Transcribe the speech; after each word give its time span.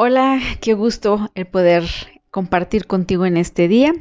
Hola, 0.00 0.38
qué 0.60 0.74
gusto 0.74 1.28
el 1.34 1.48
poder 1.48 1.82
compartir 2.30 2.86
contigo 2.86 3.26
en 3.26 3.36
este 3.36 3.66
día. 3.66 3.92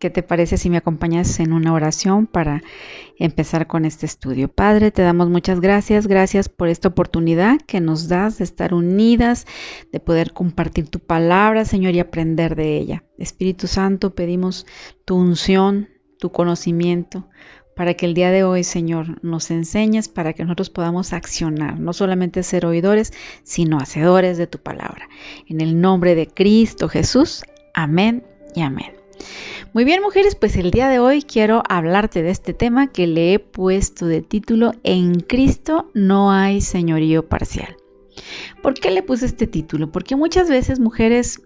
¿Qué 0.00 0.10
te 0.10 0.24
parece 0.24 0.56
si 0.56 0.68
me 0.68 0.78
acompañas 0.78 1.38
en 1.38 1.52
una 1.52 1.72
oración 1.72 2.26
para 2.26 2.60
empezar 3.20 3.68
con 3.68 3.84
este 3.84 4.04
estudio? 4.04 4.48
Padre, 4.48 4.90
te 4.90 5.02
damos 5.02 5.28
muchas 5.28 5.60
gracias, 5.60 6.08
gracias 6.08 6.48
por 6.48 6.66
esta 6.66 6.88
oportunidad 6.88 7.60
que 7.68 7.80
nos 7.80 8.08
das 8.08 8.38
de 8.38 8.44
estar 8.44 8.74
unidas, 8.74 9.46
de 9.92 10.00
poder 10.00 10.32
compartir 10.32 10.88
tu 10.88 10.98
palabra, 10.98 11.64
Señor, 11.64 11.94
y 11.94 12.00
aprender 12.00 12.56
de 12.56 12.76
ella. 12.76 13.04
Espíritu 13.16 13.68
Santo, 13.68 14.16
pedimos 14.16 14.66
tu 15.04 15.14
unción, 15.14 15.88
tu 16.18 16.32
conocimiento, 16.32 17.28
para 17.78 17.94
que 17.94 18.06
el 18.06 18.14
día 18.14 18.32
de 18.32 18.42
hoy, 18.42 18.64
Señor, 18.64 19.24
nos 19.24 19.52
enseñes 19.52 20.08
para 20.08 20.32
que 20.32 20.42
nosotros 20.42 20.68
podamos 20.68 21.12
accionar, 21.12 21.78
no 21.78 21.92
solamente 21.92 22.42
ser 22.42 22.66
oidores, 22.66 23.12
sino 23.44 23.78
hacedores 23.78 24.36
de 24.36 24.48
tu 24.48 24.58
palabra. 24.58 25.08
En 25.46 25.60
el 25.60 25.80
nombre 25.80 26.16
de 26.16 26.26
Cristo 26.26 26.88
Jesús, 26.88 27.44
amén 27.74 28.24
y 28.56 28.62
amén. 28.62 28.94
Muy 29.74 29.84
bien, 29.84 30.02
mujeres, 30.02 30.34
pues 30.34 30.56
el 30.56 30.72
día 30.72 30.88
de 30.88 30.98
hoy 30.98 31.22
quiero 31.22 31.62
hablarte 31.68 32.24
de 32.24 32.30
este 32.30 32.52
tema 32.52 32.88
que 32.88 33.06
le 33.06 33.34
he 33.34 33.38
puesto 33.38 34.06
de 34.06 34.22
título 34.22 34.72
En 34.82 35.20
Cristo 35.20 35.88
no 35.94 36.32
hay 36.32 36.60
señorío 36.62 37.28
parcial. 37.28 37.76
¿Por 38.60 38.74
qué 38.74 38.90
le 38.90 39.04
puse 39.04 39.26
este 39.26 39.46
título? 39.46 39.92
Porque 39.92 40.16
muchas 40.16 40.48
veces, 40.48 40.80
mujeres, 40.80 41.40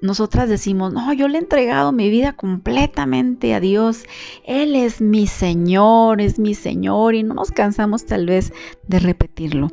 nosotras 0.00 0.48
decimos, 0.48 0.92
no, 0.92 1.12
yo 1.12 1.28
le 1.28 1.38
he 1.38 1.40
entregado 1.40 1.92
mi 1.92 2.08
vida 2.10 2.32
completamente 2.32 3.54
a 3.54 3.60
Dios, 3.60 4.04
Él 4.44 4.76
es 4.76 5.00
mi 5.00 5.26
Señor, 5.26 6.20
es 6.20 6.38
mi 6.38 6.54
Señor, 6.54 7.14
y 7.14 7.22
no 7.22 7.34
nos 7.34 7.50
cansamos 7.50 8.06
tal 8.06 8.26
vez 8.26 8.52
de 8.86 8.98
repetirlo. 8.98 9.68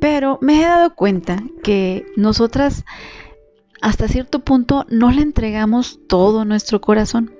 Pero 0.00 0.38
me 0.42 0.60
he 0.60 0.64
dado 0.64 0.94
cuenta 0.94 1.42
que 1.62 2.06
nosotras 2.16 2.84
hasta 3.80 4.08
cierto 4.08 4.40
punto 4.40 4.86
no 4.88 5.10
le 5.10 5.22
entregamos 5.22 6.00
todo 6.08 6.44
nuestro 6.44 6.80
corazón, 6.80 7.32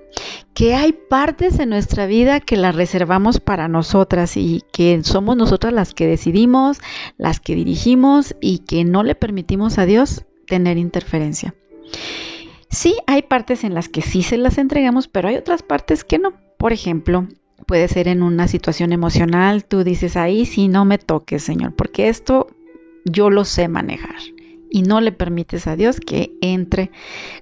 que 0.55 0.75
hay 0.75 0.93
partes 0.93 1.59
en 1.59 1.71
nuestra 1.71 2.07
vida 2.07 2.41
que 2.41 2.57
las 2.57 2.75
reservamos 2.75 3.41
para 3.41 3.69
nosotras 3.69 4.37
y 4.37 4.63
que 4.73 5.03
somos 5.05 5.37
nosotras 5.37 5.73
las 5.73 5.95
que 5.95 6.07
decidimos, 6.07 6.79
las 7.17 7.41
que 7.41 7.55
dirigimos 7.55 8.35
y 8.41 8.61
que 8.61 8.85
no 8.85 9.03
le 9.03 9.15
permitimos 9.15 9.79
a 9.79 9.87
Dios 9.87 10.25
tener 10.47 10.79
interferencia. 10.79 11.55
Sí, 12.71 12.97
hay 13.07 13.23
partes 13.23 13.65
en 13.65 13.75
las 13.75 13.89
que 13.89 14.03
sí 14.03 14.23
se 14.23 14.37
las 14.37 14.59
entregamos, 14.59 15.09
pero 15.09 15.29
hay 15.29 15.37
otras 15.37 15.63
partes 15.63 16.05
que 16.05 16.19
no. 16.19 16.33
Por 16.59 16.73
ejemplo, 16.73 17.27
puede 17.67 17.89
ser 17.89 18.09
en 18.09 18.23
una 18.23 18.49
situación 18.49 18.93
emocional, 18.93 19.65
tú 19.65 19.85
dices, 19.85 20.17
ahí 20.17 20.47
sí 20.47 20.69
no 20.69 20.85
me 20.85 20.99
toques, 20.99 21.43
Señor, 21.43 21.75
porque 21.75 22.09
esto 22.09 22.49
yo 23.05 23.31
lo 23.31 23.45
sé 23.45 23.69
manejar. 23.69 24.17
Y 24.71 24.83
no 24.83 25.01
le 25.01 25.13
permites 25.13 25.67
a 25.67 25.77
Dios 25.77 25.99
que 25.99 26.33
entre 26.43 26.91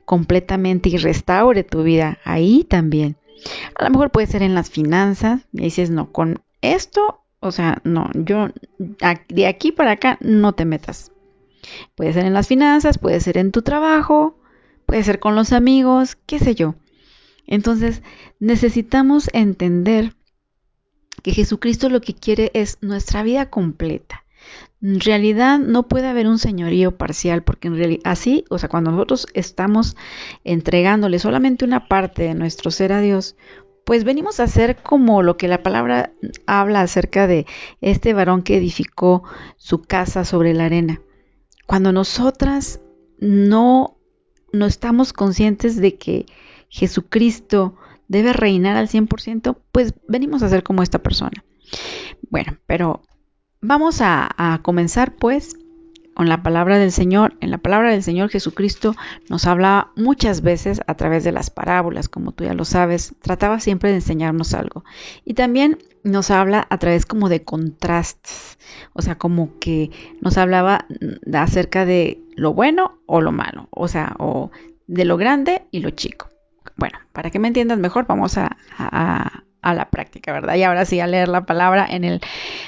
completamente 0.05 0.91
y 0.91 0.97
restaure 0.97 1.65
tu 1.65 1.83
vida 1.83 2.19
ahí 2.25 2.65
también. 2.65 3.17
A 3.75 3.85
lo 3.85 3.91
mejor 3.91 4.11
puede 4.11 4.29
ser 4.29 4.43
en 4.43 4.55
las 4.55 4.71
finanzas, 4.71 5.47
y 5.53 5.63
dices, 5.63 5.91
no, 5.91 6.13
con 6.13 6.41
esto, 6.63 7.21
o 7.41 7.51
sea, 7.51 7.81
no, 7.85 8.11
yo 8.15 8.49
de 8.79 9.47
aquí 9.47 9.73
para 9.73 9.93
acá 9.93 10.19
no 10.21 10.53
te 10.53 10.65
metas. 10.65 11.11
Puede 11.95 12.13
ser 12.13 12.25
en 12.25 12.35
las 12.35 12.49
finanzas, 12.49 12.99
puede 12.99 13.21
ser 13.21 13.39
en 13.39 13.53
tu 13.53 13.63
trabajo, 13.63 14.39
puede 14.87 15.03
ser 15.03 15.19
con 15.19 15.35
los 15.35 15.53
amigos, 15.53 16.17
qué 16.27 16.39
sé 16.39 16.55
yo. 16.55 16.75
Entonces, 17.47 18.03
necesitamos 18.41 19.31
entender 19.33 20.15
que 21.23 21.33
Jesucristo 21.33 21.89
lo 21.89 22.01
que 22.01 22.15
quiere 22.15 22.51
es 22.55 22.79
nuestra 22.83 23.23
vida 23.23 23.51
completa. 23.51 24.25
En 24.83 25.01
realidad 25.01 25.59
no 25.59 25.89
puede 25.89 26.07
haber 26.07 26.27
un 26.27 26.39
señorío 26.39 26.97
parcial, 26.97 27.43
porque 27.43 27.69
en 27.69 27.77
realidad 27.77 28.03
así, 28.05 28.45
o 28.51 28.59
sea, 28.59 28.69
cuando 28.69 28.91
nosotros 28.91 29.27
estamos 29.35 29.97
entregándole 30.45 31.19
solamente 31.19 31.65
una 31.65 31.89
parte 31.89 32.25
de 32.25 32.35
nuestro 32.35 32.71
ser 32.71 32.93
a 32.93 33.01
Dios, 33.01 33.37
pues 33.85 34.05
venimos 34.05 34.41
a 34.41 34.49
ser 34.49 34.77
como 34.83 35.23
lo 35.23 35.37
que 35.37 35.49
la 35.49 35.63
palabra 35.63 36.13
habla 36.47 36.83
acerca 36.83 37.27
de 37.27 37.47
este 37.81 38.15
varón 38.15 38.43
que 38.43 38.57
edificó 38.57 39.23
su 39.57 39.83
casa 39.83 40.25
sobre 40.25 40.55
la 40.55 40.67
arena. 40.67 41.01
Cuando 41.67 41.93
nosotras 41.93 42.81
no, 43.19 43.99
no 44.53 44.67
estamos 44.67 45.13
conscientes 45.13 45.77
de 45.77 45.97
que 45.97 46.27
Jesucristo 46.69 47.77
debe 48.09 48.33
reinar 48.33 48.77
al 48.77 48.89
100%, 48.89 49.57
pues 49.73 49.95
venimos 50.09 50.43
a 50.43 50.49
ser 50.49 50.63
como 50.63 50.83
esta 50.83 51.01
persona. 51.01 51.45
Bueno, 52.31 52.59
pero 52.67 53.03
vamos 53.61 54.01
a, 54.01 54.29
a 54.37 54.63
comenzar 54.63 55.17
pues 55.17 55.57
con 56.17 56.31
la 56.31 56.43
palabra 56.43 56.79
del 56.79 56.93
Señor. 56.93 57.35
En 57.43 57.51
la 57.51 57.59
palabra 57.59 57.91
del 57.91 58.03
Señor 58.03 58.31
Jesucristo 58.31 58.97
nos 59.29 59.47
habla 59.47 59.91
muchas 59.97 60.41
veces 60.41 60.81
a 60.87 60.95
través 60.95 61.25
de 61.25 61.31
las 61.31 61.51
parábolas, 61.51 62.09
como 62.09 62.33
tú 62.33 62.45
ya 62.45 62.55
lo 62.55 62.65
sabes, 62.65 63.15
trataba 63.21 63.61
siempre 63.61 63.91
de 63.91 63.97
enseñarnos 63.97 64.55
algo. 64.55 64.83
Y 65.27 65.35
también 65.35 65.77
nos 66.05 66.31
habla 66.31 66.67
a 66.71 66.79
través 66.79 67.05
como 67.05 67.29
de 67.29 67.45
contrastes, 67.45 68.57
o 68.95 69.03
sea, 69.03 69.19
como 69.19 69.59
que 69.59 69.91
nos 70.23 70.39
hablaba 70.39 70.87
acerca 71.35 71.85
de 71.85 72.23
lo 72.35 72.55
bueno 72.55 72.99
o 73.05 73.21
lo 73.21 73.31
malo, 73.31 73.69
o 73.71 73.87
sea, 73.87 74.17
o 74.19 74.51
de 74.87 75.05
lo 75.05 75.19
grande 75.19 75.67
y 75.71 75.81
lo 75.81 75.91
chico. 75.91 76.31
Bueno, 76.77 76.99
para 77.13 77.31
que 77.31 77.39
me 77.39 77.49
entiendas 77.49 77.79
mejor, 77.79 78.07
vamos 78.07 78.39
a, 78.39 78.57
a, 78.79 79.43
a 79.61 79.75
la 79.75 79.91
práctica, 79.91 80.33
¿verdad? 80.33 80.55
Y 80.55 80.63
ahora 80.63 80.87
sí 80.87 80.99
a 80.99 81.07
leer 81.07 81.29
la 81.29 81.45
palabra 81.45 81.87
en 81.87 82.05
el 82.05 82.23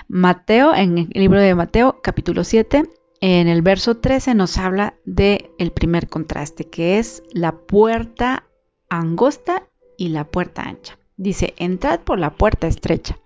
Mateo, 0.07 0.75
en 0.75 0.99
el 0.99 1.09
libro 1.15 1.41
de 1.41 1.55
Mateo, 1.55 2.01
capítulo 2.03 2.45
7, 2.45 2.85
en 3.21 3.49
el 3.49 3.63
verso 3.63 3.97
13 3.97 4.35
nos 4.35 4.59
habla 4.59 4.95
de 5.05 5.51
el 5.59 5.73
primer 5.73 6.09
contraste, 6.09 6.65
que 6.65 6.99
es 6.99 7.23
la 7.33 7.53
puerta 7.53 8.45
angosta 8.89 9.69
y 9.97 10.09
la 10.09 10.25
puerta 10.25 10.63
ancha. 10.63 10.99
Dice, 11.17 11.55
entrad 11.57 12.01
por 12.01 12.19
la 12.19 12.35
puerta 12.35 12.69
estrecha, 12.69 13.19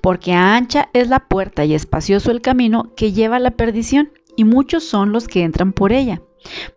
porque 0.00 0.32
ancha 0.32 0.88
es 0.94 1.08
la 1.08 1.28
puerta 1.28 1.64
y 1.64 1.74
espacioso 1.74 2.30
el 2.30 2.40
camino 2.40 2.94
que 2.96 3.12
lleva 3.12 3.36
a 3.36 3.40
la 3.40 3.52
perdición, 3.52 4.10
y 4.36 4.44
muchos 4.44 4.84
son 4.84 5.12
los 5.12 5.28
que 5.28 5.42
entran 5.42 5.72
por 5.72 5.92
ella, 5.92 6.22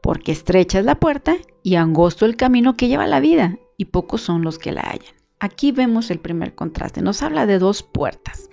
porque 0.02 0.34
estrecha 0.34 0.80
es 0.80 0.86
la 0.86 0.96
puerta 0.96 1.38
y 1.64 1.75
angosto 1.75 2.25
el 2.25 2.36
camino 2.36 2.75
que 2.75 2.90
lleva 2.90 3.06
a 3.06 3.08
la 3.08 3.22
vida, 3.22 3.58
y 3.78 3.86
pocos 3.86 4.22
son 4.22 4.44
los 4.44 4.59
que 4.59 4.74
la 4.74 4.81
hallan. 4.81 5.16
Aquí 5.40 5.72
vemos 5.72 6.12
el 6.12 6.19
primer 6.19 6.53
contraste. 6.53 7.02
Nos 7.02 7.22
habla 7.22 7.46
de 7.46 7.59
dos 7.59 7.81
puertas. 7.81 8.50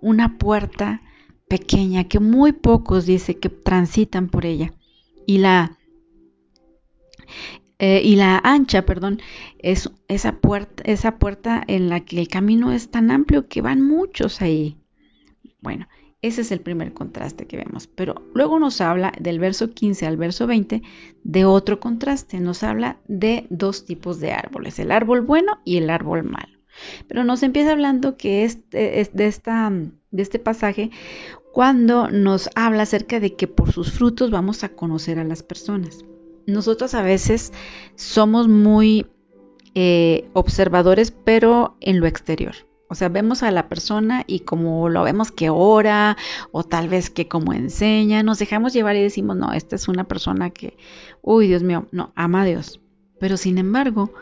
Una 0.00 0.38
puerta 0.38 1.02
pequeña 1.50 2.04
que 2.04 2.20
muy 2.20 2.52
pocos 2.52 3.06
dice 3.06 3.40
que 3.40 3.48
transitan 3.48 4.28
por 4.28 4.46
ella. 4.46 4.72
Y 5.26 5.38
la, 5.38 5.76
eh, 7.80 8.00
y 8.04 8.14
la 8.14 8.40
ancha, 8.44 8.86
perdón, 8.86 9.20
es 9.58 9.90
esa 10.06 10.36
puerta, 10.36 10.84
esa 10.86 11.18
puerta 11.18 11.62
en 11.66 11.88
la 11.88 12.00
que 12.00 12.20
el 12.20 12.28
camino 12.28 12.72
es 12.72 12.92
tan 12.92 13.10
amplio 13.10 13.48
que 13.48 13.62
van 13.62 13.82
muchos 13.82 14.40
ahí. 14.40 14.78
Bueno, 15.60 15.88
ese 16.22 16.42
es 16.42 16.52
el 16.52 16.60
primer 16.60 16.92
contraste 16.92 17.48
que 17.48 17.56
vemos. 17.56 17.88
Pero 17.88 18.30
luego 18.32 18.60
nos 18.60 18.80
habla 18.80 19.12
del 19.18 19.40
verso 19.40 19.72
15 19.72 20.06
al 20.06 20.16
verso 20.16 20.46
20 20.46 20.82
de 21.24 21.44
otro 21.44 21.80
contraste. 21.80 22.38
Nos 22.38 22.62
habla 22.62 23.00
de 23.08 23.48
dos 23.50 23.84
tipos 23.86 24.20
de 24.20 24.30
árboles, 24.30 24.78
el 24.78 24.92
árbol 24.92 25.22
bueno 25.22 25.58
y 25.64 25.78
el 25.78 25.90
árbol 25.90 26.22
malo. 26.22 26.60
Pero 27.08 27.24
nos 27.24 27.42
empieza 27.42 27.72
hablando 27.72 28.16
que 28.16 28.44
este, 28.44 29.08
de, 29.12 29.26
esta, 29.26 29.70
de 29.70 30.22
este 30.22 30.38
pasaje 30.38 30.90
cuando 31.52 32.10
nos 32.10 32.48
habla 32.54 32.84
acerca 32.84 33.20
de 33.20 33.34
que 33.34 33.46
por 33.46 33.72
sus 33.72 33.92
frutos 33.92 34.30
vamos 34.30 34.64
a 34.64 34.70
conocer 34.70 35.18
a 35.18 35.24
las 35.24 35.42
personas. 35.42 36.04
Nosotros 36.46 36.94
a 36.94 37.02
veces 37.02 37.52
somos 37.96 38.48
muy 38.48 39.06
eh, 39.74 40.28
observadores, 40.32 41.10
pero 41.12 41.76
en 41.80 42.00
lo 42.00 42.06
exterior. 42.06 42.54
O 42.88 42.96
sea, 42.96 43.08
vemos 43.08 43.44
a 43.44 43.52
la 43.52 43.68
persona 43.68 44.24
y 44.26 44.40
como 44.40 44.88
lo 44.88 45.04
vemos 45.04 45.30
que 45.30 45.48
ora 45.48 46.16
o 46.50 46.64
tal 46.64 46.88
vez 46.88 47.08
que 47.08 47.28
como 47.28 47.52
enseña, 47.52 48.24
nos 48.24 48.40
dejamos 48.40 48.72
llevar 48.72 48.96
y 48.96 49.02
decimos, 49.02 49.36
no, 49.36 49.52
esta 49.52 49.76
es 49.76 49.86
una 49.86 50.04
persona 50.04 50.50
que, 50.50 50.76
uy, 51.22 51.46
Dios 51.46 51.62
mío, 51.62 51.86
no, 51.92 52.12
ama 52.16 52.42
a 52.42 52.46
Dios. 52.46 52.80
Pero 53.20 53.36
sin 53.36 53.58
embargo, 53.58 54.12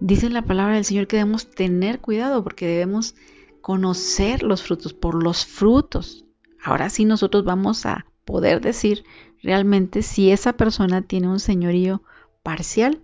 dice 0.00 0.30
la 0.30 0.42
palabra 0.42 0.76
del 0.76 0.84
Señor 0.86 1.08
que 1.08 1.16
debemos 1.16 1.50
tener 1.50 2.00
cuidado 2.00 2.42
porque 2.42 2.66
debemos 2.66 3.16
conocer 3.60 4.42
los 4.42 4.62
frutos 4.62 4.94
por 4.94 5.22
los 5.22 5.44
frutos. 5.44 6.25
Ahora 6.66 6.90
sí 6.90 7.04
nosotros 7.04 7.44
vamos 7.44 7.86
a 7.86 8.06
poder 8.24 8.60
decir 8.60 9.04
realmente 9.40 10.02
si 10.02 10.32
esa 10.32 10.54
persona 10.54 11.00
tiene 11.00 11.28
un 11.28 11.38
señorío 11.38 12.02
parcial 12.42 13.00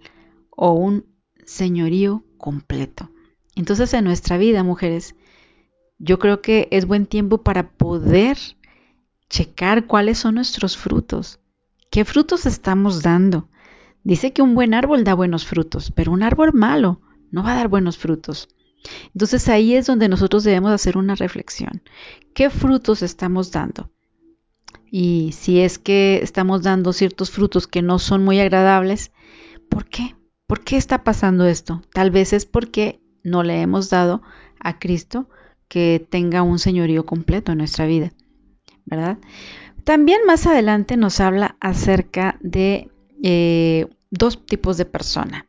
o 0.51 0.73
un 0.73 1.07
señorío 1.45 2.25
completo. 2.39 3.13
Entonces 3.55 3.95
en 3.95 4.03
nuestra 4.03 4.37
vida, 4.37 4.65
mujeres, 4.65 5.15
yo 6.01 6.19
creo 6.19 6.43
que 6.43 6.67
es 6.73 6.87
buen 6.87 7.07
tiempo 7.07 7.45
para 7.45 7.71
poder 7.71 8.37
checar 9.31 9.87
cuáles 9.87 10.19
son 10.19 10.35
nuestros 10.35 10.77
frutos. 10.77 11.39
¿Qué 11.89 12.05
frutos 12.05 12.47
estamos 12.47 13.05
dando? 13.05 13.49
Dice 14.03 14.33
que 14.33 14.43
un 14.43 14.57
buen 14.57 14.75
árbol 14.75 15.05
da 15.05 15.15
buenos 15.15 15.47
frutos, 15.47 15.93
pero 15.93 16.11
un 16.11 16.25
árbol 16.25 16.53
malo 16.53 17.01
no 17.31 17.45
va 17.45 17.53
a 17.53 17.59
dar 17.59 17.69
buenos 17.69 17.97
frutos. 17.97 18.49
Entonces 19.15 19.49
ahí 19.49 19.75
es 19.75 19.87
donde 19.87 20.09
nosotros 20.09 20.45
debemos 20.45 20.73
hacer 20.73 20.97
una 20.97 21.15
reflexión. 21.15 21.83
¿Qué 22.35 22.51
frutos 22.51 23.03
estamos 23.03 23.53
dando? 23.53 23.91
y 24.95 25.33
si 25.33 25.61
es 25.61 25.79
que 25.79 26.21
estamos 26.23 26.63
dando 26.63 26.93
ciertos 26.93 27.31
frutos 27.31 27.67
que 27.67 27.81
no 27.81 27.99
son 27.99 28.23
muy 28.23 28.39
agradables, 28.41 29.11
¿por 29.71 29.87
qué? 29.87 30.15
¿Por 30.47 30.61
qué 30.61 30.77
está 30.77 31.03
pasando 31.03 31.47
esto? 31.47 31.81
Tal 31.95 32.11
vez 32.11 32.35
es 32.35 32.45
porque 32.45 33.01
no 33.25 33.43
le 33.43 33.63
hemos 33.63 33.89
dado 33.89 34.21
a 34.61 34.79
Cristo 34.79 35.31
que 35.67 36.07
tenga 36.11 36.43
un 36.43 36.59
señorío 36.59 37.07
completo 37.07 37.53
en 37.53 37.59
nuestra 37.59 37.87
vida, 37.87 38.13
¿verdad? 38.85 39.17
También 39.83 40.27
más 40.27 40.47
adelante 40.47 40.99
nos 40.99 41.21
habla 41.21 41.57
acerca 41.59 42.37
de 42.43 42.91
eh, 43.23 43.87
dos 44.11 44.45
tipos 44.45 44.77
de 44.77 44.85
persona 44.85 45.47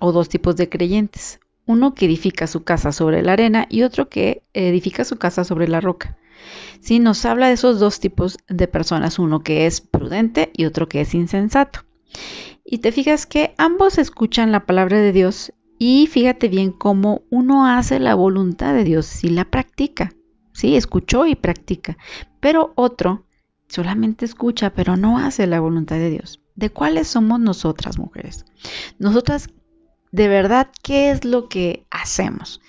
o 0.00 0.10
dos 0.10 0.30
tipos 0.30 0.56
de 0.56 0.70
creyentes. 0.70 1.38
Uno 1.66 1.94
que 1.94 2.06
edifica 2.06 2.46
su 2.46 2.64
casa 2.64 2.92
sobre 2.92 3.22
la 3.22 3.32
arena 3.32 3.66
y 3.70 3.82
otro 3.82 4.08
que 4.08 4.44
edifica 4.52 5.04
su 5.04 5.16
casa 5.16 5.44
sobre 5.44 5.68
la 5.68 5.80
roca. 5.80 6.18
Sí, 6.80 6.98
nos 6.98 7.24
habla 7.24 7.48
de 7.48 7.54
esos 7.54 7.80
dos 7.80 8.00
tipos 8.00 8.38
de 8.48 8.68
personas, 8.68 9.18
uno 9.18 9.42
que 9.42 9.66
es 9.66 9.80
prudente 9.80 10.50
y 10.54 10.66
otro 10.66 10.88
que 10.88 11.00
es 11.00 11.14
insensato. 11.14 11.80
Y 12.64 12.78
te 12.78 12.92
fijas 12.92 13.26
que 13.26 13.54
ambos 13.56 13.98
escuchan 13.98 14.52
la 14.52 14.66
palabra 14.66 14.98
de 14.98 15.12
Dios 15.12 15.52
y 15.78 16.06
fíjate 16.06 16.48
bien 16.48 16.72
cómo 16.72 17.22
uno 17.30 17.66
hace 17.66 18.00
la 18.00 18.14
voluntad 18.14 18.74
de 18.74 18.84
Dios 18.84 19.24
y 19.24 19.28
la 19.28 19.44
practica. 19.46 20.12
Sí, 20.52 20.76
escuchó 20.76 21.26
y 21.26 21.34
practica. 21.34 21.96
Pero 22.40 22.72
otro 22.76 23.26
solamente 23.68 24.24
escucha, 24.24 24.70
pero 24.70 24.96
no 24.96 25.18
hace 25.18 25.46
la 25.46 25.60
voluntad 25.60 25.96
de 25.96 26.10
Dios. 26.10 26.40
¿De 26.54 26.70
cuáles 26.70 27.08
somos 27.08 27.40
nosotras, 27.40 27.98
mujeres? 27.98 28.44
Nosotras, 28.98 29.48
de 30.14 30.28
verdad, 30.28 30.68
¿qué 30.84 31.10
es 31.10 31.24
lo 31.24 31.48
que 31.48 31.86
hacemos? 31.90 32.60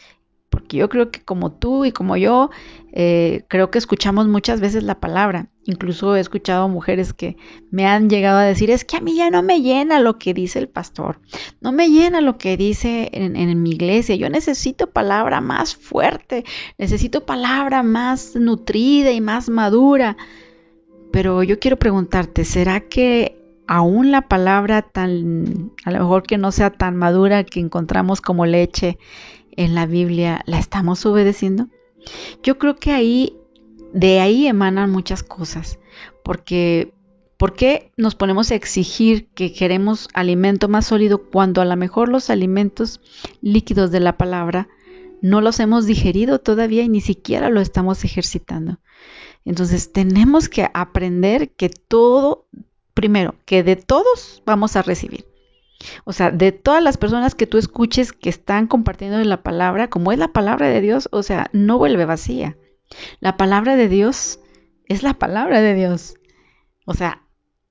Porque 0.50 0.77
yo 0.77 0.89
creo 0.89 1.12
que 1.12 1.21
como 1.21 1.51
tú 1.51 1.86
y 1.86 1.92
como 1.92 2.18
yo, 2.18 2.50
eh, 2.92 3.44
creo 3.50 3.69
que 3.69 3.77
escuchamos 3.77 4.27
muchas 4.27 4.62
veces 4.62 4.81
la 4.81 5.00
palabra. 5.00 5.50
Incluso 5.65 6.15
he 6.15 6.19
escuchado 6.19 6.68
mujeres 6.69 7.13
que 7.13 7.38
me 7.69 7.86
han 7.86 8.09
llegado 8.09 8.39
a 8.39 8.45
decir, 8.45 8.71
es 8.71 8.83
que 8.83 8.97
a 8.97 9.00
mí 9.00 9.15
ya 9.15 9.30
no 9.30 9.44
me 9.44 9.62
llena 9.62 10.00
lo 10.00 10.18
que 10.18 10.33
dice 10.33 10.57
el 10.57 10.69
pastor, 10.69 11.19
no 11.62 11.71
me 11.71 11.89
llena 11.89 12.19
lo 12.19 12.39
que 12.39 12.57
dice 12.57 13.09
en, 13.13 13.36
en 13.36 13.62
mi 13.62 13.71
iglesia, 13.71 14.15
yo 14.15 14.27
necesito 14.27 14.89
palabra 14.89 15.39
más 15.39 15.75
fuerte, 15.75 16.45
necesito 16.80 17.27
palabra 17.27 17.83
más 17.83 18.36
nutrida 18.36 19.12
y 19.12 19.21
más 19.21 19.50
madura. 19.50 20.18
Pero 21.12 21.44
yo 21.44 21.59
quiero 21.59 21.77
preguntarte, 21.77 22.44
¿será 22.44 22.80
que 22.80 23.44
aún 23.67 24.12
la 24.12 24.27
palabra 24.27 24.81
tan, 24.81 25.71
a 25.83 25.91
lo 25.91 26.00
mejor 26.00 26.23
que 26.23 26.38
no 26.38 26.51
sea 26.51 26.71
tan 26.71 26.95
madura 26.95 27.44
que 27.44 27.59
encontramos 27.59 28.21
como 28.21 28.45
leche 28.45 28.97
en 29.51 29.75
la 29.75 29.85
Biblia, 29.85 30.41
la 30.45 30.59
estamos 30.59 31.06
obedeciendo? 31.06 31.67
Yo 32.44 32.57
creo 32.57 32.75
que 32.75 32.91
ahí, 32.91 33.38
de 33.94 34.19
ahí 34.19 34.47
emanan 34.47 34.91
muchas 34.91 35.23
cosas, 35.23 35.79
porque 36.23 36.94
¿por 37.38 37.53
qué 37.53 37.91
nos 37.97 38.15
ponemos 38.15 38.51
a 38.51 38.56
exigir 38.56 39.27
que 39.29 39.53
queremos 39.53 40.07
alimento 40.13 40.68
más 40.68 40.88
sólido 40.88 41.29
cuando 41.29 41.61
a 41.61 41.65
lo 41.65 41.75
mejor 41.75 42.09
los 42.09 42.29
alimentos 42.29 43.01
líquidos 43.41 43.91
de 43.91 44.00
la 44.00 44.18
palabra 44.18 44.68
no 45.21 45.41
los 45.41 45.59
hemos 45.59 45.85
digerido 45.85 46.39
todavía 46.39 46.83
y 46.83 46.89
ni 46.89 47.01
siquiera 47.01 47.50
lo 47.50 47.61
estamos 47.61 48.03
ejercitando? 48.03 48.79
Entonces 49.44 49.91
tenemos 49.91 50.50
que 50.50 50.68
aprender 50.73 51.51
que 51.51 51.69
todo, 51.69 52.47
primero, 52.95 53.36
que 53.45 53.62
de 53.62 53.75
todos 53.75 54.42
vamos 54.45 54.75
a 54.75 54.81
recibir. 54.81 55.25
O 56.06 56.13
sea, 56.13 56.31
de 56.31 56.51
todas 56.51 56.81
las 56.81 56.97
personas 56.97 57.36
que 57.36 57.45
tú 57.45 57.59
escuches 57.59 58.13
que 58.13 58.30
están 58.30 58.65
compartiendo 58.65 59.21
la 59.24 59.44
palabra, 59.44 59.89
como 59.89 60.12
es 60.12 60.18
la 60.18 60.30
palabra 60.30 60.68
de 60.69 60.81
Dios, 60.81 61.09
o 61.12 61.21
sea, 61.21 61.50
no 61.53 61.77
vuelve 61.77 62.06
vacía. 62.06 62.57
La 63.19 63.38
palabra 63.38 63.75
de 63.75 63.89
Dios 63.89 64.39
es 64.88 65.03
la 65.03 65.13
palabra 65.13 65.62
de 65.62 65.75
Dios. 65.75 66.15
O 66.86 66.94
sea, 66.94 67.21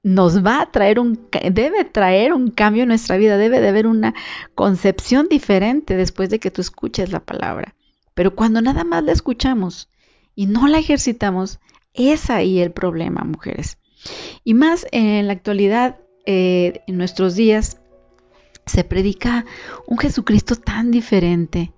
nos 0.02 0.44
va 0.44 0.60
a 0.60 0.70
traer 0.70 1.00
un, 1.00 1.28
debe 1.50 1.84
traer 1.84 2.34
un 2.34 2.50
cambio 2.50 2.82
en 2.82 2.90
nuestra 2.90 3.16
vida, 3.16 3.38
debe 3.38 3.60
de 3.60 3.68
haber 3.68 3.86
una 3.86 4.14
concepción 4.54 5.28
diferente 5.28 5.96
después 5.96 6.28
de 6.28 6.38
que 6.38 6.50
tú 6.50 6.60
escuches 6.60 7.10
la 7.10 7.20
palabra. 7.20 7.74
Pero 8.14 8.34
cuando 8.34 8.60
nada 8.60 8.84
más 8.84 9.02
la 9.02 9.12
escuchamos 9.12 9.88
y 10.34 10.46
no 10.46 10.68
la 10.68 10.78
ejercitamos, 10.78 11.58
es 11.94 12.28
ahí 12.28 12.60
el 12.60 12.70
problema, 12.70 13.24
mujeres. 13.24 13.78
Y 14.44 14.54
más 14.54 14.86
en 14.92 15.26
la 15.26 15.32
actualidad, 15.32 15.98
eh, 16.26 16.82
en 16.86 16.96
nuestros 16.96 17.34
días, 17.34 17.80
se 18.66 18.84
predica 18.84 19.44
un 19.86 19.98
Jesucristo 19.98 20.56
tan 20.56 20.90
diferente. 20.90 21.72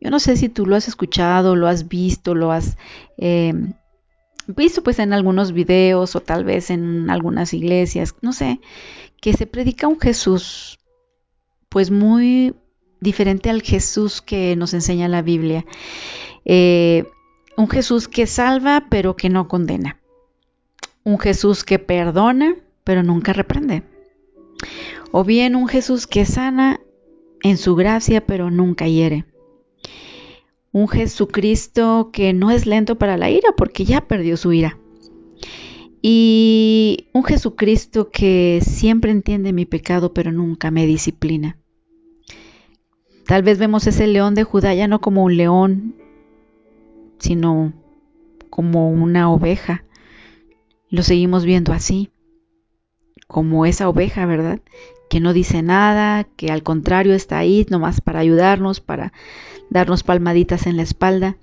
Yo 0.00 0.10
no 0.10 0.20
sé 0.20 0.36
si 0.36 0.48
tú 0.48 0.66
lo 0.66 0.76
has 0.76 0.88
escuchado, 0.88 1.56
lo 1.56 1.66
has 1.66 1.88
visto, 1.88 2.34
lo 2.34 2.52
has 2.52 2.76
eh, 3.16 3.52
visto 4.46 4.82
pues 4.82 4.98
en 4.98 5.12
algunos 5.12 5.52
videos 5.52 6.14
o 6.14 6.20
tal 6.20 6.44
vez 6.44 6.70
en 6.70 7.10
algunas 7.10 7.52
iglesias, 7.52 8.14
no 8.22 8.32
sé, 8.32 8.60
que 9.20 9.32
se 9.32 9.46
predica 9.46 9.88
un 9.88 10.00
Jesús 10.00 10.78
pues 11.68 11.90
muy 11.90 12.54
diferente 13.00 13.50
al 13.50 13.62
Jesús 13.62 14.22
que 14.22 14.56
nos 14.56 14.74
enseña 14.74 15.08
la 15.08 15.22
Biblia. 15.22 15.64
Eh, 16.44 17.04
un 17.56 17.68
Jesús 17.68 18.08
que 18.08 18.26
salva 18.26 18.86
pero 18.88 19.16
que 19.16 19.28
no 19.28 19.48
condena. 19.48 19.97
Un 21.08 21.18
Jesús 21.18 21.64
que 21.64 21.78
perdona 21.78 22.56
pero 22.84 23.02
nunca 23.02 23.32
reprende 23.32 23.82
o 25.10 25.24
bien 25.24 25.56
un 25.56 25.68
Jesús 25.68 26.06
que 26.06 26.24
sana 26.24 26.80
en 27.42 27.56
su 27.56 27.74
gracia 27.74 28.26
pero 28.26 28.50
nunca 28.50 28.86
hiere. 28.86 29.24
Un 30.72 30.88
Jesucristo 30.88 32.10
que 32.12 32.32
no 32.32 32.50
es 32.50 32.66
lento 32.66 32.98
para 32.98 33.16
la 33.16 33.30
ira 33.30 33.50
porque 33.56 33.84
ya 33.84 34.02
perdió 34.02 34.36
su 34.36 34.52
ira. 34.52 34.78
Y 36.02 37.08
un 37.12 37.24
Jesucristo 37.24 38.10
que 38.10 38.60
siempre 38.62 39.10
entiende 39.10 39.52
mi 39.52 39.64
pecado 39.64 40.12
pero 40.12 40.30
nunca 40.30 40.70
me 40.70 40.86
disciplina. 40.86 41.58
Tal 43.26 43.42
vez 43.42 43.58
vemos 43.58 43.86
ese 43.86 44.06
león 44.06 44.34
de 44.34 44.44
Judá 44.44 44.74
ya 44.74 44.88
no 44.88 45.00
como 45.00 45.24
un 45.24 45.36
león, 45.36 45.94
sino 47.18 47.72
como 48.50 48.90
una 48.90 49.30
oveja. 49.30 49.84
Lo 50.90 51.02
seguimos 51.02 51.44
viendo 51.44 51.72
así, 51.72 52.10
como 53.26 53.66
esa 53.66 53.88
oveja, 53.88 54.26
¿verdad? 54.26 54.60
que 55.08 55.20
no 55.20 55.32
dice 55.32 55.62
nada, 55.62 56.24
que 56.24 56.50
al 56.50 56.62
contrario 56.62 57.14
está 57.14 57.38
ahí 57.38 57.66
nomás 57.70 58.00
para 58.00 58.20
ayudarnos, 58.20 58.80
para 58.80 59.12
darnos 59.70 60.02
palmaditas 60.02 60.66
en 60.66 60.76
la 60.76 60.82
espalda. 60.82 61.36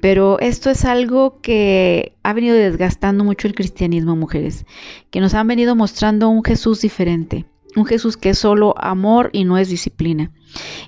Pero 0.00 0.40
esto 0.40 0.70
es 0.70 0.86
algo 0.86 1.40
que 1.42 2.16
ha 2.22 2.32
venido 2.32 2.56
desgastando 2.56 3.22
mucho 3.22 3.46
el 3.46 3.54
cristianismo, 3.54 4.16
mujeres, 4.16 4.64
que 5.10 5.20
nos 5.20 5.34
han 5.34 5.46
venido 5.46 5.76
mostrando 5.76 6.30
un 6.30 6.42
Jesús 6.42 6.80
diferente, 6.80 7.44
un 7.76 7.84
Jesús 7.84 8.16
que 8.16 8.30
es 8.30 8.38
solo 8.38 8.74
amor 8.78 9.28
y 9.34 9.44
no 9.44 9.58
es 9.58 9.68
disciplina. 9.68 10.32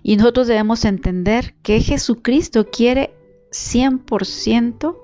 Y 0.02 0.17
nosotros 0.17 0.47
debemos 0.47 0.87
entender 0.87 1.55
que 1.62 1.81
Jesucristo 1.81 2.69
quiere 2.71 3.12
100% 3.50 4.97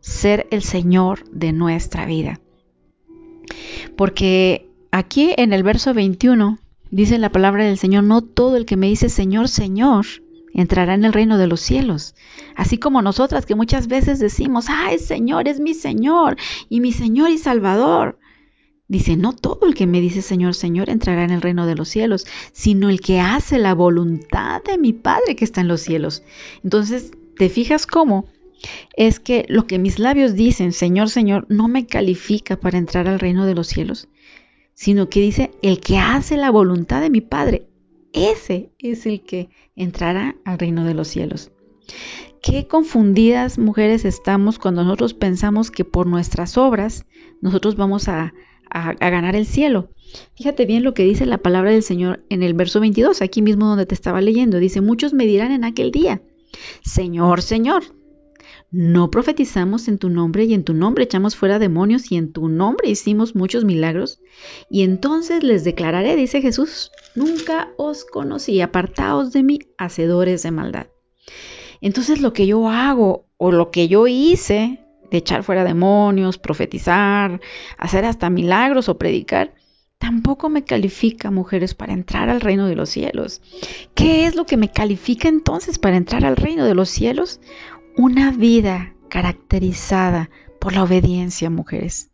ser 0.00 0.46
el 0.50 0.62
Señor 0.62 1.28
de 1.30 1.52
nuestra 1.52 2.06
vida. 2.06 2.40
Porque 3.96 4.68
aquí 4.90 5.34
en 5.36 5.52
el 5.52 5.62
verso 5.62 5.94
21 5.94 6.58
dice 6.90 7.18
la 7.18 7.32
palabra 7.32 7.64
del 7.64 7.78
Señor, 7.78 8.04
no 8.04 8.22
todo 8.22 8.56
el 8.56 8.66
que 8.66 8.76
me 8.76 8.88
dice 8.88 9.08
Señor, 9.08 9.48
Señor, 9.48 10.06
entrará 10.54 10.94
en 10.94 11.04
el 11.04 11.12
reino 11.12 11.38
de 11.38 11.46
los 11.46 11.60
cielos. 11.60 12.14
Así 12.56 12.78
como 12.78 13.02
nosotras 13.02 13.46
que 13.46 13.54
muchas 13.54 13.88
veces 13.88 14.18
decimos, 14.18 14.66
ay 14.68 14.98
Señor, 14.98 15.48
es 15.48 15.60
mi 15.60 15.74
Señor 15.74 16.36
y 16.68 16.80
mi 16.80 16.92
Señor 16.92 17.30
y 17.30 17.38
Salvador. 17.38 18.18
Dice, 18.90 19.18
no 19.18 19.34
todo 19.34 19.66
el 19.66 19.74
que 19.74 19.86
me 19.86 20.00
dice 20.00 20.22
Señor, 20.22 20.54
Señor 20.54 20.88
entrará 20.88 21.22
en 21.22 21.30
el 21.30 21.42
reino 21.42 21.66
de 21.66 21.74
los 21.74 21.90
cielos, 21.90 22.26
sino 22.52 22.88
el 22.88 23.02
que 23.02 23.20
hace 23.20 23.58
la 23.58 23.74
voluntad 23.74 24.62
de 24.64 24.78
mi 24.78 24.94
Padre 24.94 25.36
que 25.36 25.44
está 25.44 25.60
en 25.60 25.68
los 25.68 25.82
cielos. 25.82 26.22
Entonces, 26.64 27.10
¿te 27.36 27.50
fijas 27.50 27.86
cómo? 27.86 28.26
Es 28.96 29.20
que 29.20 29.44
lo 29.48 29.66
que 29.66 29.78
mis 29.78 29.98
labios 29.98 30.34
dicen, 30.34 30.72
Señor, 30.72 31.10
Señor, 31.10 31.46
no 31.48 31.68
me 31.68 31.86
califica 31.86 32.58
para 32.58 32.78
entrar 32.78 33.08
al 33.08 33.20
reino 33.20 33.46
de 33.46 33.54
los 33.54 33.68
cielos, 33.68 34.08
sino 34.74 35.08
que 35.08 35.20
dice, 35.20 35.50
el 35.62 35.80
que 35.80 35.98
hace 35.98 36.36
la 36.36 36.50
voluntad 36.50 37.00
de 37.00 37.10
mi 37.10 37.20
Padre, 37.20 37.66
ese 38.12 38.70
es 38.78 39.06
el 39.06 39.20
que 39.20 39.50
entrará 39.76 40.36
al 40.44 40.58
reino 40.58 40.84
de 40.84 40.94
los 40.94 41.08
cielos. 41.08 41.50
Qué 42.42 42.66
confundidas 42.66 43.58
mujeres 43.58 44.04
estamos 44.04 44.58
cuando 44.58 44.84
nosotros 44.84 45.14
pensamos 45.14 45.70
que 45.70 45.84
por 45.84 46.06
nuestras 46.06 46.56
obras 46.56 47.04
nosotros 47.40 47.76
vamos 47.76 48.08
a, 48.08 48.32
ganar 48.70 49.34
el 49.34 49.46
cielo. 49.46 49.88
Fíjate 50.36 50.66
bien 50.66 50.84
lo 50.84 50.92
que 50.92 51.02
dice 51.02 51.24
la 51.24 51.38
palabra 51.38 51.70
del 51.70 51.82
Señor 51.82 52.22
en 52.28 52.42
el 52.42 52.52
verso 52.52 52.80
22, 52.80 53.22
aquí 53.22 53.40
mismo 53.40 53.66
donde 53.66 53.86
te 53.86 53.94
estaba 53.94 54.20
leyendo. 54.20 54.58
Dice, 54.58 54.82
muchos 54.82 55.14
me 55.14 55.26
dirán 55.26 55.52
en 55.52 55.64
aquel 55.64 55.90
día, 55.90 56.20
Señor, 56.82 57.40
Señor, 57.40 57.84
¿No 58.70 59.10
profetizamos 59.10 59.88
en 59.88 59.96
tu 59.96 60.10
nombre 60.10 60.44
y 60.44 60.52
en 60.52 60.62
tu 60.62 60.74
nombre 60.74 61.04
echamos 61.04 61.36
fuera 61.36 61.58
demonios 61.58 62.12
y 62.12 62.16
en 62.16 62.32
tu 62.32 62.48
nombre 62.50 62.90
hicimos 62.90 63.34
muchos 63.34 63.64
milagros? 63.64 64.20
Y 64.68 64.82
entonces 64.82 65.42
les 65.42 65.64
declararé, 65.64 66.16
dice 66.16 66.42
Jesús, 66.42 66.90
nunca 67.14 67.70
os 67.78 68.04
conocí, 68.04 68.60
apartaos 68.60 69.32
de 69.32 69.42
mí, 69.42 69.60
hacedores 69.78 70.42
de 70.42 70.50
maldad. 70.50 70.88
Entonces 71.80 72.20
lo 72.20 72.34
que 72.34 72.46
yo 72.46 72.68
hago 72.68 73.26
o 73.38 73.52
lo 73.52 73.70
que 73.70 73.88
yo 73.88 74.06
hice 74.06 74.84
de 75.10 75.16
echar 75.16 75.44
fuera 75.44 75.64
demonios, 75.64 76.36
profetizar, 76.36 77.40
hacer 77.78 78.04
hasta 78.04 78.28
milagros 78.28 78.90
o 78.90 78.98
predicar, 78.98 79.54
tampoco 79.96 80.50
me 80.50 80.64
califica, 80.64 81.30
mujeres, 81.30 81.74
para 81.74 81.94
entrar 81.94 82.28
al 82.28 82.42
reino 82.42 82.66
de 82.66 82.76
los 82.76 82.90
cielos. 82.90 83.40
¿Qué 83.94 84.26
es 84.26 84.34
lo 84.34 84.44
que 84.44 84.56
me 84.56 84.70
califica 84.70 85.28
entonces 85.28 85.78
para 85.78 85.96
entrar 85.96 86.26
al 86.26 86.36
reino 86.36 86.66
de 86.66 86.74
los 86.74 86.90
cielos? 86.90 87.40
Una 87.98 88.30
vida 88.30 88.94
caracterizada 89.08 90.30
por 90.60 90.72
la 90.72 90.84
obediencia, 90.84 91.50
mujeres. 91.50 92.12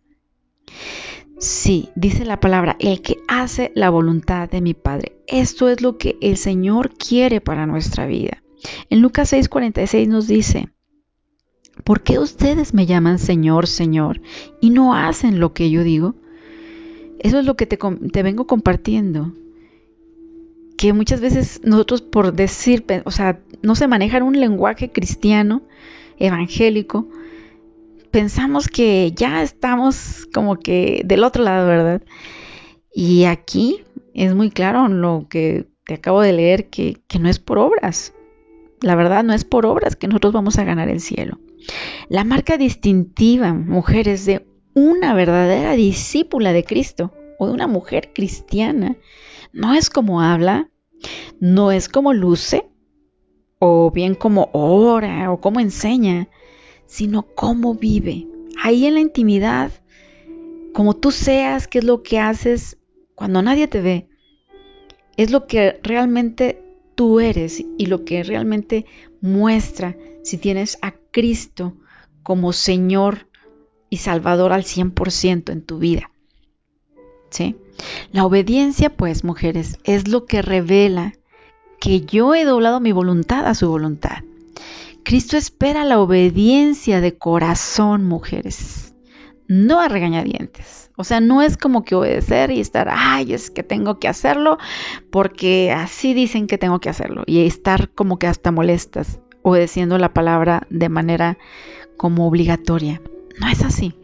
Sí, 1.38 1.90
dice 1.94 2.24
la 2.24 2.40
palabra, 2.40 2.74
el 2.80 3.02
que 3.02 3.18
hace 3.28 3.70
la 3.74 3.90
voluntad 3.90 4.48
de 4.48 4.62
mi 4.62 4.72
Padre. 4.72 5.18
Esto 5.26 5.68
es 5.68 5.82
lo 5.82 5.98
que 5.98 6.16
el 6.22 6.38
Señor 6.38 6.94
quiere 6.94 7.42
para 7.42 7.66
nuestra 7.66 8.06
vida. 8.06 8.42
En 8.88 9.02
Lucas 9.02 9.30
6:46 9.34 10.08
nos 10.08 10.26
dice, 10.26 10.70
¿por 11.84 12.02
qué 12.02 12.18
ustedes 12.18 12.72
me 12.72 12.86
llaman 12.86 13.18
Señor, 13.18 13.66
Señor 13.66 14.22
y 14.62 14.70
no 14.70 14.94
hacen 14.94 15.38
lo 15.38 15.52
que 15.52 15.68
yo 15.68 15.84
digo? 15.84 16.14
Eso 17.18 17.38
es 17.38 17.44
lo 17.44 17.56
que 17.56 17.66
te, 17.66 17.76
te 18.10 18.22
vengo 18.22 18.46
compartiendo. 18.46 19.34
Que 20.78 20.94
muchas 20.94 21.20
veces 21.20 21.60
nosotros 21.62 22.00
por 22.00 22.32
decir, 22.32 22.86
o 23.04 23.10
sea, 23.10 23.42
no 23.64 23.74
se 23.74 23.88
maneja 23.88 24.22
un 24.22 24.38
lenguaje 24.38 24.92
cristiano, 24.92 25.62
evangélico, 26.18 27.08
pensamos 28.10 28.68
que 28.68 29.12
ya 29.16 29.42
estamos 29.42 30.28
como 30.32 30.56
que 30.56 31.02
del 31.04 31.24
otro 31.24 31.42
lado, 31.42 31.66
¿verdad? 31.66 32.02
Y 32.94 33.24
aquí 33.24 33.82
es 34.12 34.34
muy 34.34 34.50
claro 34.50 34.88
lo 34.88 35.26
que 35.28 35.66
te 35.86 35.94
acabo 35.94 36.20
de 36.20 36.32
leer, 36.32 36.70
que, 36.70 37.02
que 37.08 37.18
no 37.18 37.28
es 37.28 37.38
por 37.38 37.58
obras. 37.58 38.12
La 38.80 38.94
verdad 38.94 39.24
no 39.24 39.32
es 39.32 39.44
por 39.44 39.66
obras 39.66 39.96
que 39.96 40.08
nosotros 40.08 40.32
vamos 40.32 40.58
a 40.58 40.64
ganar 40.64 40.88
el 40.88 41.00
cielo. 41.00 41.40
La 42.08 42.22
marca 42.22 42.58
distintiva, 42.58 43.52
mujeres, 43.54 44.26
de 44.26 44.46
una 44.74 45.14
verdadera 45.14 45.72
discípula 45.72 46.52
de 46.52 46.64
Cristo 46.64 47.12
o 47.38 47.46
de 47.46 47.52
una 47.52 47.66
mujer 47.66 48.12
cristiana, 48.14 48.96
no 49.52 49.74
es 49.74 49.88
como 49.88 50.20
habla, 50.20 50.68
no 51.40 51.72
es 51.72 51.88
como 51.88 52.12
luce, 52.12 52.68
o 53.66 53.90
bien 53.90 54.14
como 54.14 54.50
ora 54.52 55.32
o 55.32 55.40
como 55.40 55.58
enseña, 55.58 56.28
sino 56.84 57.22
cómo 57.22 57.74
vive. 57.74 58.26
Ahí 58.62 58.84
en 58.84 58.92
la 58.92 59.00
intimidad, 59.00 59.72
como 60.74 60.94
tú 60.94 61.10
seas, 61.10 61.66
qué 61.66 61.78
es 61.78 61.84
lo 61.84 62.02
que 62.02 62.18
haces 62.18 62.76
cuando 63.14 63.40
nadie 63.40 63.66
te 63.66 63.80
ve, 63.80 64.06
es 65.16 65.30
lo 65.30 65.46
que 65.46 65.80
realmente 65.82 66.62
tú 66.94 67.20
eres 67.20 67.64
y 67.78 67.86
lo 67.86 68.04
que 68.04 68.22
realmente 68.22 68.84
muestra 69.22 69.96
si 70.22 70.36
tienes 70.36 70.76
a 70.82 70.92
Cristo 71.10 71.74
como 72.22 72.52
Señor 72.52 73.30
y 73.88 73.96
Salvador 73.96 74.52
al 74.52 74.64
100% 74.64 75.50
en 75.50 75.62
tu 75.62 75.78
vida. 75.78 76.10
¿Sí? 77.30 77.56
La 78.12 78.26
obediencia, 78.26 78.90
pues, 78.90 79.24
mujeres, 79.24 79.78
es 79.84 80.06
lo 80.06 80.26
que 80.26 80.42
revela 80.42 81.14
que 81.84 82.00
yo 82.00 82.34
he 82.34 82.46
doblado 82.46 82.80
mi 82.80 82.92
voluntad 82.92 83.46
a 83.46 83.54
su 83.54 83.68
voluntad. 83.68 84.24
Cristo 85.04 85.36
espera 85.36 85.84
la 85.84 86.00
obediencia 86.00 87.02
de 87.02 87.18
corazón, 87.18 88.04
mujeres, 88.04 88.94
no 89.48 89.80
a 89.80 89.88
regañadientes. 89.88 90.90
O 90.96 91.04
sea, 91.04 91.20
no 91.20 91.42
es 91.42 91.58
como 91.58 91.84
que 91.84 91.94
obedecer 91.94 92.50
y 92.50 92.60
estar, 92.60 92.88
ay, 92.90 93.34
es 93.34 93.50
que 93.50 93.62
tengo 93.62 93.98
que 93.98 94.08
hacerlo 94.08 94.56
porque 95.10 95.72
así 95.72 96.14
dicen 96.14 96.46
que 96.46 96.56
tengo 96.56 96.80
que 96.80 96.88
hacerlo. 96.88 97.22
Y 97.26 97.44
estar 97.44 97.90
como 97.90 98.18
que 98.18 98.28
hasta 98.28 98.50
molestas, 98.50 99.20
obedeciendo 99.42 99.98
la 99.98 100.14
palabra 100.14 100.66
de 100.70 100.88
manera 100.88 101.36
como 101.98 102.26
obligatoria. 102.26 103.02
No 103.38 103.48
es 103.48 103.62
así. 103.62 103.94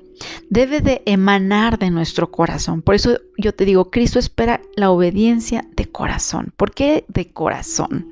Debe 0.49 0.81
de 0.81 1.03
emanar 1.07 1.79
de 1.79 1.91
nuestro 1.91 2.31
corazón. 2.31 2.83
Por 2.83 2.95
eso 2.95 3.19
yo 3.39 3.55
te 3.55 3.65
digo, 3.65 3.91
Cristo 3.91 4.19
espera 4.19 4.61
la 4.77 4.91
obediencia 4.91 5.65
de 5.77 5.87
corazón. 5.91 6.53
¿Por 6.57 6.73
qué 6.73 7.05
de 7.09 7.33
corazón? 7.33 8.07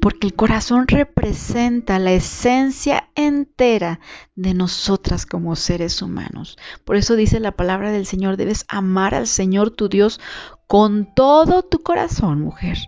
porque 0.00 0.26
el 0.26 0.34
corazón 0.34 0.86
representa 0.88 1.98
la 1.98 2.12
esencia 2.12 3.08
entera 3.14 4.00
de 4.34 4.54
nosotras 4.54 5.26
como 5.26 5.56
seres 5.56 6.02
humanos. 6.02 6.56
Por 6.84 6.96
eso 6.96 7.16
dice 7.16 7.40
la 7.40 7.52
palabra 7.52 7.90
del 7.90 8.06
Señor, 8.06 8.36
debes 8.36 8.64
amar 8.68 9.14
al 9.14 9.26
Señor 9.26 9.70
tu 9.70 9.88
Dios 9.88 10.20
con 10.66 11.14
todo 11.14 11.62
tu 11.62 11.82
corazón, 11.82 12.40
mujer. 12.40 12.78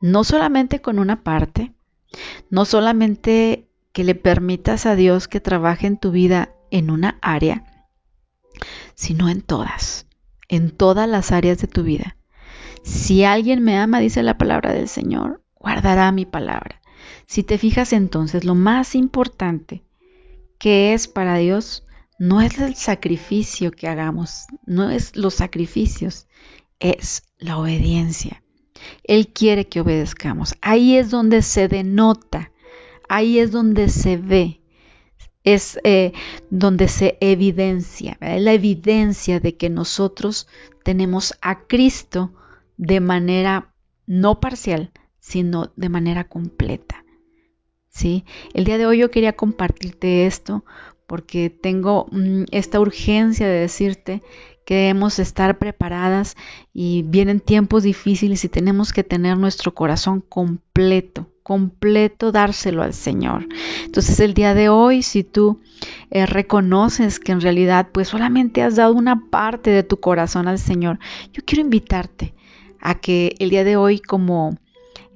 No 0.00 0.24
solamente 0.24 0.80
con 0.80 0.98
una 0.98 1.22
parte, 1.22 1.72
no 2.48 2.64
solamente 2.64 3.68
que 3.92 4.04
le 4.04 4.14
permitas 4.14 4.86
a 4.86 4.94
Dios 4.94 5.28
que 5.28 5.40
trabaje 5.40 5.86
en 5.86 5.98
tu 5.98 6.10
vida 6.10 6.54
en 6.70 6.90
una 6.90 7.18
área, 7.20 7.64
sino 8.94 9.28
en 9.28 9.42
todas, 9.42 10.06
en 10.48 10.70
todas 10.70 11.08
las 11.08 11.32
áreas 11.32 11.58
de 11.58 11.68
tu 11.68 11.82
vida. 11.82 12.16
Si 12.82 13.24
alguien 13.24 13.62
me 13.62 13.76
ama, 13.76 14.00
dice 14.00 14.22
la 14.22 14.38
palabra 14.38 14.72
del 14.72 14.88
Señor, 14.88 15.42
guardará 15.54 16.10
mi 16.12 16.26
palabra. 16.26 16.80
Si 17.26 17.42
te 17.42 17.58
fijas 17.58 17.92
entonces, 17.92 18.44
lo 18.44 18.54
más 18.54 18.94
importante 18.94 19.84
que 20.58 20.92
es 20.92 21.08
para 21.08 21.36
Dios 21.36 21.84
no 22.18 22.40
es 22.42 22.58
el 22.58 22.74
sacrificio 22.74 23.70
que 23.70 23.88
hagamos, 23.88 24.46
no 24.66 24.90
es 24.90 25.16
los 25.16 25.34
sacrificios, 25.34 26.26
es 26.78 27.22
la 27.38 27.56
obediencia. 27.56 28.42
Él 29.04 29.28
quiere 29.28 29.68
que 29.68 29.80
obedezcamos. 29.80 30.54
Ahí 30.60 30.96
es 30.96 31.10
donde 31.10 31.42
se 31.42 31.68
denota, 31.68 32.52
ahí 33.08 33.38
es 33.38 33.52
donde 33.52 33.88
se 33.88 34.16
ve, 34.16 34.59
es 35.44 35.78
eh, 35.84 36.12
donde 36.50 36.88
se 36.88 37.16
evidencia, 37.20 38.18
la 38.20 38.52
evidencia 38.52 39.40
de 39.40 39.56
que 39.56 39.70
nosotros 39.70 40.46
tenemos 40.84 41.34
a 41.40 41.66
Cristo 41.66 42.32
de 42.76 43.00
manera 43.00 43.74
no 44.06 44.40
parcial, 44.40 44.90
sino 45.18 45.72
de 45.76 45.88
manera 45.88 46.24
completa. 46.24 47.04
¿Sí? 47.88 48.24
El 48.54 48.64
día 48.64 48.78
de 48.78 48.86
hoy 48.86 48.98
yo 48.98 49.10
quería 49.10 49.34
compartirte 49.34 50.26
esto 50.26 50.64
porque 51.06 51.50
tengo 51.50 52.06
mm, 52.12 52.44
esta 52.52 52.78
urgencia 52.78 53.48
de 53.48 53.60
decirte 53.60 54.22
que 54.64 54.74
debemos 54.74 55.18
estar 55.18 55.58
preparadas 55.58 56.36
y 56.72 57.02
vienen 57.02 57.40
tiempos 57.40 57.82
difíciles 57.82 58.44
y 58.44 58.48
tenemos 58.48 58.92
que 58.92 59.02
tener 59.02 59.36
nuestro 59.36 59.74
corazón 59.74 60.20
completo, 60.20 61.28
completo, 61.50 62.30
dárselo 62.30 62.84
al 62.84 62.94
Señor. 62.94 63.48
Entonces 63.84 64.20
el 64.20 64.34
día 64.34 64.54
de 64.54 64.68
hoy, 64.68 65.02
si 65.02 65.24
tú 65.24 65.58
eh, 66.12 66.24
reconoces 66.24 67.18
que 67.18 67.32
en 67.32 67.40
realidad 67.40 67.88
pues 67.92 68.06
solamente 68.06 68.62
has 68.62 68.76
dado 68.76 68.94
una 68.94 69.28
parte 69.30 69.70
de 69.70 69.82
tu 69.82 69.98
corazón 69.98 70.46
al 70.46 70.60
Señor, 70.60 71.00
yo 71.32 71.42
quiero 71.44 71.62
invitarte 71.62 72.34
a 72.80 72.94
que 72.94 73.34
el 73.40 73.50
día 73.50 73.64
de 73.64 73.76
hoy 73.76 73.98
como 73.98 74.58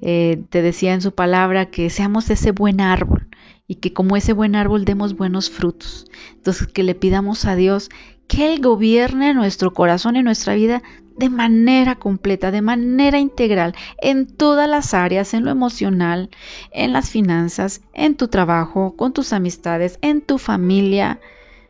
eh, 0.01 0.43
te 0.51 0.61
decía 0.61 0.93
en 0.93 1.03
su 1.03 1.15
palabra 1.15 1.67
que 1.67 1.89
seamos 1.89 2.29
ese 2.31 2.51
buen 2.51 2.81
árbol 2.81 3.29
y 3.69 3.77
que 3.77 3.93
como 3.93 4.17
ese 4.17 4.33
buen 4.33 4.57
árbol 4.57 4.85
demos 4.85 5.17
buenos 5.17 5.51
frutos. 5.51 6.11
Entonces 6.33 6.67
que 6.67 6.83
le 6.83 6.97
pidamos 6.97 7.45
a 7.45 7.55
Dios 7.55 7.91
que 8.27 8.53
Él 8.53 8.61
gobierne 8.61 9.35
nuestro 9.35 9.73
corazón 9.73 10.17
y 10.17 10.25
nuestra 10.25 10.57
vida 10.57 10.83
de 11.17 11.31
manera 11.31 11.97
completa, 11.97 12.51
de 12.51 12.63
manera 12.63 13.19
integral, 13.19 13.75
en 14.01 14.27
todas 14.27 14.69
las 14.69 14.95
áreas, 14.95 15.35
en 15.35 15.45
lo 15.45 15.51
emocional, 15.51 16.31
en 16.73 16.93
las 16.93 17.11
finanzas, 17.11 17.83
en 17.93 18.17
tu 18.17 18.29
trabajo, 18.29 18.95
con 18.97 19.13
tus 19.13 19.33
amistades, 19.33 19.99
en 20.03 20.23
tu 20.23 20.39
familia, 20.39 21.21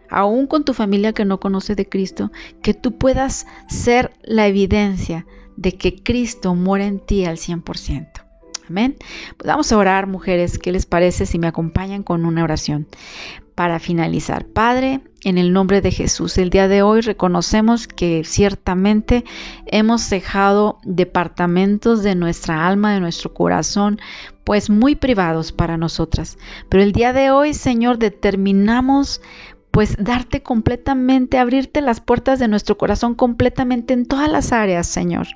aún 0.08 0.46
con 0.46 0.64
tu 0.64 0.74
familia 0.74 1.12
que 1.12 1.24
no 1.24 1.40
conoce 1.40 1.74
de 1.74 1.88
Cristo, 1.88 2.30
que 2.62 2.74
tú 2.74 2.96
puedas 2.96 3.46
ser 3.68 4.12
la 4.22 4.46
evidencia 4.46 5.26
de 5.56 5.72
que 5.72 6.02
Cristo 6.02 6.54
muere 6.54 6.86
en 6.86 7.00
ti 7.00 7.24
al 7.24 7.36
100%. 7.36 8.24
Amén. 8.68 8.96
Pues 9.36 9.46
vamos 9.46 9.70
a 9.72 9.76
orar, 9.76 10.06
mujeres. 10.06 10.58
¿Qué 10.58 10.72
les 10.72 10.86
parece 10.86 11.26
si 11.26 11.38
me 11.38 11.46
acompañan 11.46 12.02
con 12.02 12.24
una 12.24 12.42
oración? 12.42 12.86
Para 13.54 13.78
finalizar, 13.78 14.46
Padre, 14.46 15.00
en 15.25 15.38
el 15.38 15.52
nombre 15.52 15.81
de 15.81 15.90
Jesús, 15.90 16.38
el 16.38 16.50
día 16.50 16.69
de 16.69 16.83
hoy 16.83 17.00
reconocemos 17.00 17.88
que 17.88 18.23
ciertamente 18.25 19.25
hemos 19.66 20.09
dejado 20.11 20.78
departamentos 20.85 22.02
de 22.02 22.14
nuestra 22.14 22.66
alma, 22.66 22.95
de 22.95 23.00
nuestro 23.00 23.33
corazón, 23.33 24.00
pues 24.45 24.71
muy 24.71 24.95
privados 24.95 25.52
para 25.52 25.76
nosotras. 25.76 26.37
Pero 26.69 26.83
el 26.83 26.93
día 26.93 27.12
de 27.12 27.31
hoy, 27.31 27.54
Señor, 27.54 27.99
determinamos 27.99 29.21
pues 29.71 29.97
darte 29.99 30.43
completamente, 30.43 31.38
abrirte 31.38 31.81
las 31.81 32.00
puertas 32.00 32.38
de 32.38 32.49
nuestro 32.49 32.78
corazón 32.78 33.14
completamente 33.14 33.95
en 33.95 34.07
todas 34.07 34.31
las 34.31 34.52
áreas, 34.52 34.87
Señor 34.87 35.26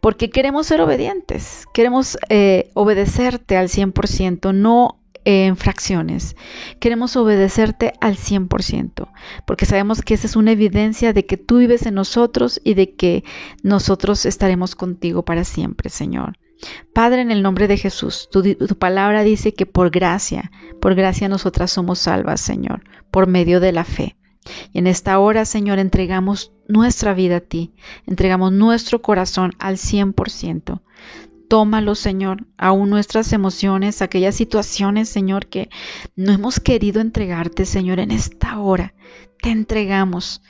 porque 0.00 0.30
queremos 0.30 0.66
ser 0.66 0.80
obedientes, 0.80 1.66
queremos 1.74 2.16
eh, 2.28 2.70
obedecerte 2.74 3.56
al 3.56 3.68
100%, 3.68 4.54
no 4.54 5.01
en 5.24 5.56
fracciones. 5.56 6.36
Queremos 6.80 7.16
obedecerte 7.16 7.94
al 8.00 8.16
100%, 8.16 9.08
porque 9.46 9.66
sabemos 9.66 10.02
que 10.02 10.14
esa 10.14 10.26
es 10.26 10.36
una 10.36 10.52
evidencia 10.52 11.12
de 11.12 11.26
que 11.26 11.36
tú 11.36 11.58
vives 11.58 11.86
en 11.86 11.94
nosotros 11.94 12.60
y 12.64 12.74
de 12.74 12.94
que 12.94 13.24
nosotros 13.62 14.26
estaremos 14.26 14.74
contigo 14.74 15.24
para 15.24 15.44
siempre, 15.44 15.90
Señor. 15.90 16.38
Padre, 16.94 17.22
en 17.22 17.30
el 17.30 17.42
nombre 17.42 17.66
de 17.66 17.76
Jesús, 17.76 18.28
tu, 18.30 18.42
tu, 18.42 18.78
palabra 18.78 19.24
dice 19.24 19.52
que 19.52 19.66
por 19.66 19.90
gracia, 19.90 20.52
por 20.80 20.94
gracia 20.94 21.28
nosotras 21.28 21.72
somos 21.72 21.98
salvas, 21.98 22.40
Señor, 22.40 22.84
por 23.10 23.26
medio 23.26 23.58
de 23.58 23.72
la 23.72 23.84
fe. 23.84 24.16
Y 24.72 24.78
en 24.78 24.86
esta 24.86 25.18
hora, 25.18 25.44
Señor, 25.44 25.78
entregamos 25.78 26.52
nuestra 26.68 27.14
vida 27.14 27.36
a 27.36 27.40
ti, 27.40 27.74
entregamos 28.06 28.52
nuestro 28.52 29.02
corazón 29.02 29.52
al 29.58 29.76
100%. 29.76 30.80
Tómalo, 31.52 31.94
Señor, 31.94 32.46
aún 32.56 32.88
nuestras 32.88 33.34
emociones, 33.34 34.00
aquellas 34.00 34.34
situaciones, 34.34 35.10
Señor, 35.10 35.48
que 35.48 35.68
no 36.16 36.32
hemos 36.32 36.60
querido 36.60 37.02
entregarte, 37.02 37.66
Señor, 37.66 38.00
en 38.00 38.10
esta 38.10 38.58
hora. 38.58 38.94
Te 39.42 39.50
entregamos 39.50 40.40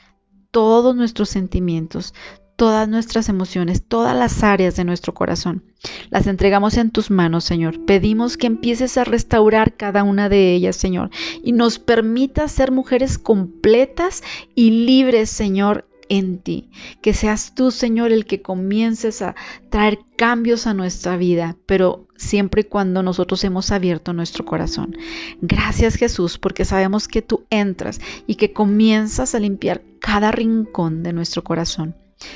todos 0.49 0.95
nuestros 0.95 1.27
sentimientos, 1.27 2.13
todas 2.55 2.87
nuestras 2.87 3.27
emociones, 3.27 3.85
todas 3.85 4.15
las 4.15 4.43
áreas 4.43 4.77
de 4.77 4.85
nuestro 4.85 5.13
corazón. 5.13 5.65
Las 6.09 6.25
entregamos 6.25 6.77
en 6.77 6.89
tus 6.89 7.11
manos, 7.11 7.43
Señor. 7.43 7.83
Pedimos 7.83 8.37
que 8.37 8.47
empieces 8.47 8.97
a 8.97 9.03
restaurar 9.03 9.75
cada 9.75 10.03
una 10.03 10.29
de 10.29 10.55
ellas, 10.55 10.77
Señor, 10.77 11.09
y 11.43 11.51
nos 11.51 11.79
permita 11.79 12.47
ser 12.47 12.71
mujeres 12.71 13.17
completas 13.17 14.23
y 14.55 14.85
libres, 14.85 15.29
Señor, 15.29 15.85
en 16.13 16.37
ti. 16.37 16.69
Que 17.01 17.13
seas 17.13 17.55
tú, 17.55 17.71
Señor, 17.71 18.11
el 18.11 18.25
que 18.25 18.41
comiences 18.41 19.23
a 19.23 19.35
traer 19.69 19.99
cambios 20.15 20.67
a 20.67 20.75
nuestra 20.75 21.17
vida, 21.17 21.57
pero 21.65 22.07
siempre 22.15 22.61
y 22.61 22.65
cuando 22.65 23.01
nosotros 23.01 23.43
hemos 23.43 23.71
abierto 23.71 24.13
nuestro 24.13 24.45
corazón. 24.45 24.95
Gracias 25.41 25.95
Jesús, 25.95 26.37
porque 26.37 26.65
sabemos 26.65 27.07
que 27.07 27.23
tú 27.23 27.45
entras 27.49 27.99
y 28.27 28.35
que 28.35 28.53
comienzas 28.53 29.33
a 29.33 29.39
limpiar 29.39 29.81
cada 29.99 30.31
rincón 30.31 31.01
de 31.01 31.13
nuestro 31.13 31.43
corazón. 31.43 31.95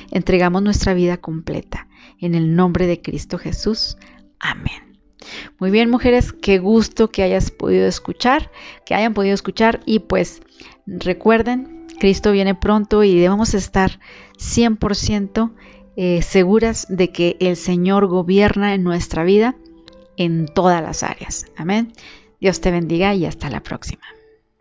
Entregamos 0.10 0.64
nuestra 0.64 0.96
vida 0.96 1.18
completa. 1.18 1.88
En 2.20 2.34
el 2.34 2.56
nombre 2.56 2.88
de 2.88 3.00
Cristo 3.00 3.38
Jesús. 3.38 3.98
Amén. 4.40 4.98
Muy 5.60 5.70
bien, 5.70 5.92
mujeres, 5.92 6.34
qué 6.34 6.58
gusto 6.58 7.12
que 7.12 7.22
hayas 7.22 7.52
podido 7.52 7.86
escuchar, 7.86 8.52
que 8.86 8.96
hayan 8.96 9.14
podido 9.14 9.36
escuchar 9.36 9.82
y 9.86 10.00
pues 10.00 10.42
recuerden, 10.88 11.77
Cristo 12.00 12.32
viene 12.32 12.56
pronto 12.56 13.04
y 13.04 13.16
debemos 13.16 13.54
estar 13.54 14.00
100% 14.38 15.52
eh, 15.96 16.22
seguras 16.22 16.86
de 16.90 17.12
que 17.12 17.38
el 17.40 17.56
Señor 17.56 18.08
gobierna 18.08 18.74
en 18.74 18.84
nuestra 18.84 19.24
vida 19.24 19.56
en 20.16 20.48
todas 20.48 20.82
las 20.82 21.04
áreas. 21.04 21.46
Amén. 21.56 21.94
Dios 22.40 22.62
te 22.62 22.72
bendiga 22.72 23.16
y 23.16 23.26
hasta 23.26 23.50
la 23.50 23.62
próxima. 23.62 24.04